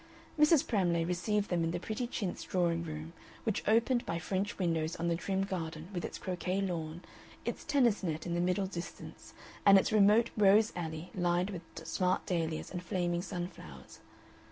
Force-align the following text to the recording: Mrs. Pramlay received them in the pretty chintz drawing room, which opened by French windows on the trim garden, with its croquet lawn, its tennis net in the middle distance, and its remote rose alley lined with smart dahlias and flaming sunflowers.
Mrs. 0.39 0.67
Pramlay 0.67 1.05
received 1.05 1.51
them 1.51 1.63
in 1.63 1.69
the 1.69 1.79
pretty 1.79 2.07
chintz 2.07 2.41
drawing 2.41 2.83
room, 2.83 3.13
which 3.43 3.61
opened 3.67 4.03
by 4.03 4.17
French 4.17 4.57
windows 4.57 4.95
on 4.95 5.09
the 5.09 5.15
trim 5.15 5.43
garden, 5.43 5.89
with 5.93 6.03
its 6.03 6.17
croquet 6.17 6.59
lawn, 6.59 7.03
its 7.45 7.63
tennis 7.63 8.01
net 8.01 8.25
in 8.25 8.33
the 8.33 8.41
middle 8.41 8.65
distance, 8.65 9.35
and 9.63 9.77
its 9.77 9.91
remote 9.91 10.31
rose 10.35 10.73
alley 10.75 11.11
lined 11.13 11.51
with 11.51 11.61
smart 11.83 12.25
dahlias 12.25 12.71
and 12.71 12.81
flaming 12.81 13.21
sunflowers. 13.21 13.99